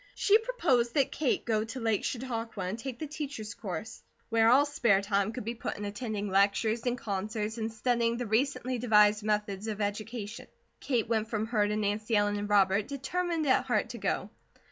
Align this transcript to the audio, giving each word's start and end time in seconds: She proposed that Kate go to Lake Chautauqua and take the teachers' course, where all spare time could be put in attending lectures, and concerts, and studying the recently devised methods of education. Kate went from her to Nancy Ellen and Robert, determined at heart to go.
She 0.15 0.39
proposed 0.39 0.95
that 0.95 1.11
Kate 1.11 1.45
go 1.45 1.63
to 1.63 1.79
Lake 1.79 2.03
Chautauqua 2.03 2.63
and 2.63 2.79
take 2.79 2.97
the 2.97 3.05
teachers' 3.05 3.53
course, 3.53 4.01
where 4.29 4.49
all 4.49 4.65
spare 4.65 4.99
time 4.99 5.31
could 5.31 5.43
be 5.45 5.53
put 5.53 5.77
in 5.77 5.85
attending 5.85 6.27
lectures, 6.27 6.87
and 6.87 6.97
concerts, 6.97 7.59
and 7.59 7.71
studying 7.71 8.17
the 8.17 8.25
recently 8.25 8.79
devised 8.79 9.21
methods 9.21 9.67
of 9.67 9.79
education. 9.79 10.47
Kate 10.79 11.07
went 11.07 11.29
from 11.29 11.45
her 11.45 11.67
to 11.67 11.75
Nancy 11.75 12.15
Ellen 12.15 12.37
and 12.37 12.49
Robert, 12.49 12.87
determined 12.87 13.45
at 13.45 13.67
heart 13.67 13.89
to 13.89 13.99
go. 13.99 14.31